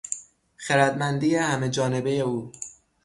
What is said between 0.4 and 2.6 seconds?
خردمندی همه جانبهی او